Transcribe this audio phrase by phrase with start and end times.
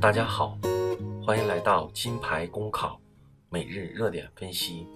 [0.00, 0.58] 大家好，
[1.22, 2.98] 欢迎来到金牌公考
[3.50, 4.86] 每日热点分析。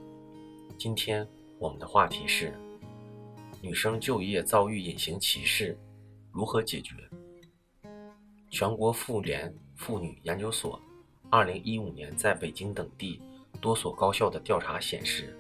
[0.79, 1.29] 今天
[1.59, 2.55] 我们的话题是：
[3.61, 5.79] 女生就业遭遇隐形歧视，
[6.33, 6.95] 如何解决？
[8.49, 10.81] 全国妇联妇女研究所
[11.29, 13.21] 二零一五年在北京等地
[13.61, 15.37] 多所高校的调查显示，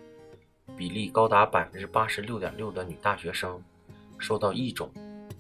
[0.77, 3.59] 比例高达百分之八十六点六的女大学生
[4.19, 4.93] 受到一种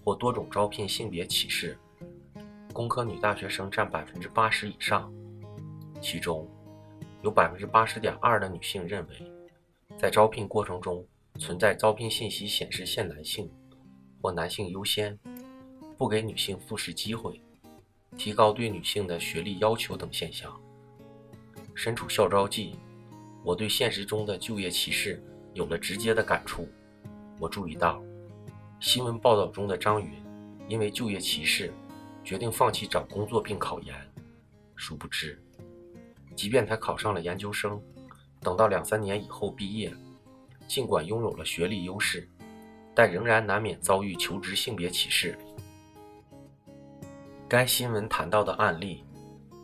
[0.03, 1.77] 或多种招聘性别歧视。
[2.75, 5.09] 工科女大学生占百分之八十以上，
[6.03, 6.45] 其中
[7.23, 9.33] 有百分之八十点二的女性认为，
[9.97, 11.07] 在招聘过程中
[11.39, 13.49] 存在招聘信息显示限男性
[14.21, 15.17] 或男性优先、
[15.97, 17.41] 不给女性复试机会、
[18.19, 20.53] 提高对女性的学历要求等现象。
[21.77, 22.75] 身处校招季，
[23.45, 25.23] 我对现实中的就业歧视
[25.53, 26.69] 有了直接的感触。
[27.39, 28.03] 我注意到，
[28.81, 30.11] 新闻报道中的张云
[30.67, 31.73] 因为就业歧视。
[32.25, 33.95] 决定放弃找工作并考研，
[34.75, 35.39] 殊不知，
[36.35, 37.81] 即便他考上了研究生，
[38.41, 39.95] 等到两三年以后毕业，
[40.67, 42.27] 尽管拥有了学历优势，
[42.95, 45.37] 但仍然难免遭遇求职性别歧视。
[47.47, 49.05] 该新闻谈到的案例，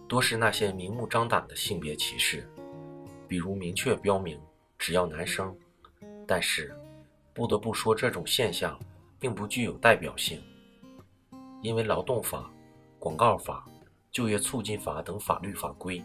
[0.07, 2.47] 多是那些明目张胆的性别歧视，
[3.27, 4.39] 比如明确标明
[4.79, 5.57] 只要男生。
[6.27, 6.77] 但是，
[7.33, 8.79] 不得不说，这种现象
[9.19, 10.41] 并不具有代表性。
[11.63, 12.51] 因为劳动法、
[12.99, 13.67] 广告法、
[14.11, 16.03] 就业促进法等法律法规，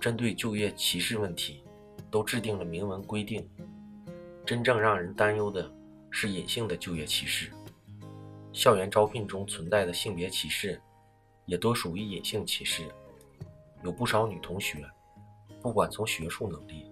[0.00, 1.62] 针对就业歧视问题，
[2.10, 3.48] 都制定了明文规定。
[4.44, 5.70] 真正让人担忧的
[6.10, 7.50] 是隐性的就业歧视。
[8.52, 10.80] 校园招聘中存在的性别歧视，
[11.46, 12.82] 也多属于隐性歧视。
[13.82, 14.84] 有不少女同学，
[15.60, 16.90] 不管从学术能力、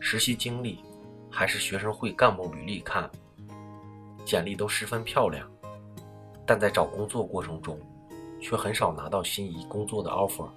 [0.00, 0.80] 实习经历，
[1.30, 3.10] 还是学生会干部履历看，
[4.24, 5.50] 简历都十分漂亮。
[6.46, 7.78] 但在找工作过程中，
[8.40, 10.48] 却很少拿到心仪工作的 offer，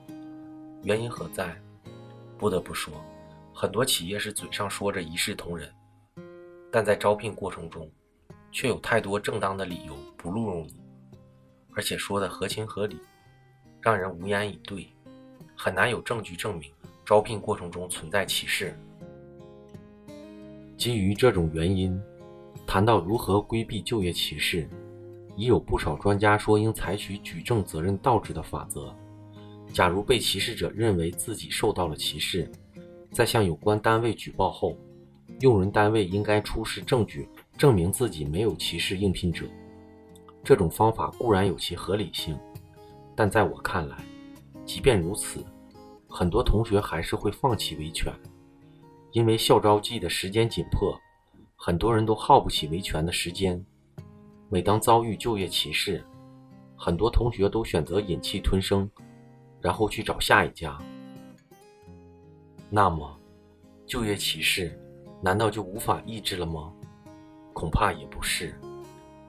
[0.83, 1.55] 原因何在？
[2.37, 2.93] 不得不说，
[3.53, 5.67] 很多企业是嘴上说着一视同仁，
[6.71, 7.89] 但在招聘过程中，
[8.51, 10.79] 却有太多正当的理由不录用你，
[11.73, 12.99] 而且说的合情合理，
[13.81, 14.87] 让人无言以对，
[15.55, 16.71] 很难有证据证明
[17.05, 18.77] 招聘过程中存在歧视。
[20.77, 21.99] 基于这种原因，
[22.67, 24.69] 谈到如何规避就业歧视。
[25.37, 28.93] 已有不少专家说，应采取举证责任倒置的法则。
[29.71, 32.51] 假如被歧视者认为自己受到了歧视，
[33.11, 34.75] 在向有关单位举报后，
[35.41, 39.45] 用人单位应该出示证据证明自己没有歧视应聘者。
[40.43, 42.35] 这种方法固然有其合理性，
[43.15, 43.97] 但在我看来，
[44.65, 45.45] 即便如此，
[46.07, 48.11] 很多同学还是会放弃维权，
[49.11, 50.97] 因为校招季的时间紧迫，
[51.55, 53.63] 很多人都耗不起维权的时间。
[54.49, 56.03] 每当遭遇就业歧视，
[56.77, 58.89] 很多同学都选择忍气吞声，
[59.59, 60.77] 然后去找下一家。
[62.69, 63.19] 那么，
[63.85, 64.79] 就业歧视
[65.21, 66.71] 难道就无法抑制了吗？
[67.53, 68.57] 恐怕也不是。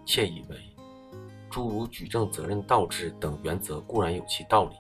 [0.05, 0.57] 窃以为，
[1.51, 4.77] 诸如举证责任倒置等原则固然有其道理，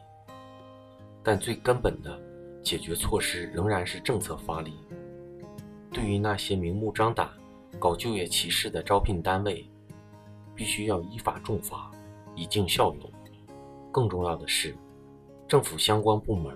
[1.22, 2.18] 但最根本的
[2.62, 4.74] 解决措施仍然是政策发力。
[5.92, 7.28] 对于那些明目张胆
[7.78, 9.68] 搞就业歧视的招聘单位，
[10.58, 11.88] 必须要依法重罚，
[12.34, 13.08] 以儆效尤。
[13.92, 14.76] 更重要的是，
[15.46, 16.52] 政府相关部门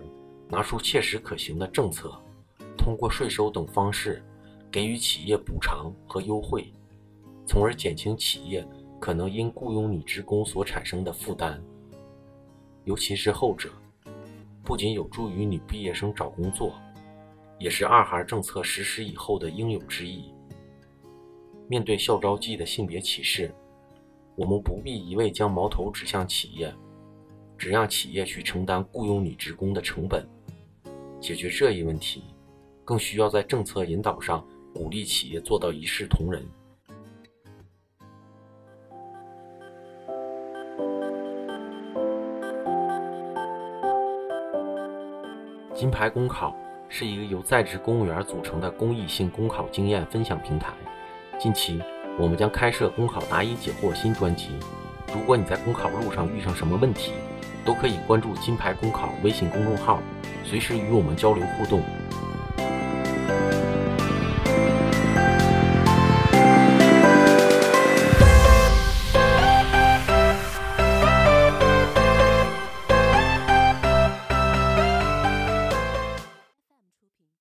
[0.49, 2.13] 拿出切实可行的政策，
[2.77, 4.21] 通过税收等方式
[4.73, 6.73] 给予企业补偿和优惠，
[7.47, 8.67] 从而减轻企业
[8.99, 11.63] 可能因雇佣女职工所产生的负担。
[12.83, 13.71] 尤其是后者，
[14.65, 16.75] 不仅有助于女毕业生找工作，
[17.57, 20.35] 也是二孩政策实施以后的应有之义。
[21.69, 23.55] 面对校招季的性别歧视，
[24.35, 26.73] 我们不必一味将矛头指向企业，
[27.59, 30.27] 只让企业去承担雇佣女职工的成本。
[31.21, 32.25] 解决这一问题，
[32.85, 34.45] 更需要在政策引导上
[34.75, 36.43] 鼓励企业做到一视同仁。
[45.75, 46.57] 金牌公考
[46.89, 50.73] 是一个由在职公务员组成的公益性公考经验分享平台。
[51.39, 51.81] 近期。
[52.19, 54.51] 我们将开设公考答疑解惑新专辑。
[55.15, 57.13] 如果你在公考路上遇上什么问题，
[57.65, 59.99] 都可以关注金牌公考微信公众号，
[60.45, 61.83] 随时与我们交流互动。